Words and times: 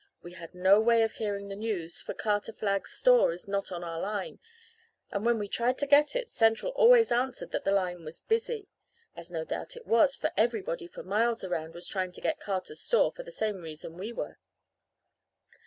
We 0.23 0.31
had 0.31 0.55
no 0.55 0.79
way 0.81 1.03
of 1.03 1.11
hearing 1.11 1.47
the 1.49 1.55
news, 1.55 2.01
for 2.01 2.15
Carter 2.15 2.51
Flagg's 2.53 2.91
store 2.91 3.31
is 3.31 3.47
not 3.47 3.71
on 3.71 3.83
our 3.83 3.99
line, 3.99 4.39
and 5.11 5.23
when 5.23 5.37
we 5.37 5.47
tried 5.47 5.77
to 5.77 5.85
get 5.85 6.15
it 6.15 6.27
Central 6.27 6.71
always 6.71 7.11
answered 7.11 7.51
that 7.51 7.65
the 7.65 7.71
line 7.71 8.03
'was 8.03 8.21
busy' 8.21 8.67
as 9.15 9.29
no 9.29 9.45
doubt 9.45 9.75
it 9.75 9.85
was, 9.85 10.15
for 10.15 10.31
everybody 10.35 10.87
for 10.87 11.03
miles 11.03 11.43
around 11.43 11.75
was 11.75 11.87
trying 11.87 12.13
to 12.13 12.21
get 12.21 12.39
Carter's 12.39 12.81
store 12.81 13.11
for 13.11 13.21
the 13.21 13.29
same 13.31 13.57
reason 13.57 13.95
we 13.95 14.11
were. 14.11 14.39